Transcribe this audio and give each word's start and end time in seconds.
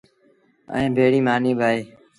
ائيٚݩٚ 0.73 0.95
ڀيڙيٚ 0.95 1.25
مآݩيٚ 1.27 1.57
با 1.59 1.67
اهي۔ 1.73 1.81